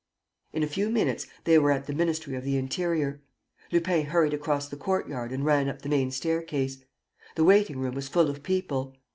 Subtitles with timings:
[0.51, 3.21] In a few minutes, they were at the Ministry of the Interior.
[3.71, 6.79] Lupin hurried across the courtyard and ran up the main staircase.
[7.35, 8.97] The waiting room was full of people.